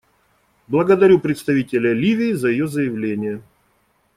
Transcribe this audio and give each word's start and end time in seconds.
Благодарю 0.67 1.19
представителя 1.19 1.93
Ливии 1.93 2.33
за 2.33 2.49
ее 2.49 2.67
заявление. 2.67 3.43